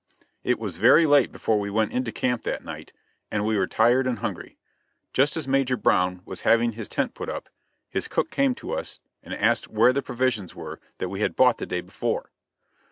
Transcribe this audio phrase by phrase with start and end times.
[0.43, 2.91] It was very late before we went into camp that night,
[3.29, 4.57] and we were tired and hungry.
[5.13, 7.49] Just as Major Brown was having his tent put up,
[7.87, 11.59] his cook came to us and asked where the provisions were that we had bought
[11.59, 12.31] the day before.